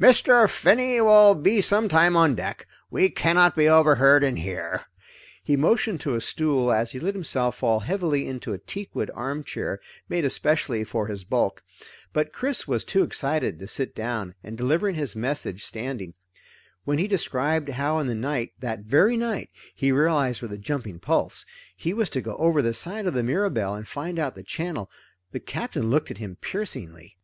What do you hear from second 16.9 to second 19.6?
he described how in the night that very night,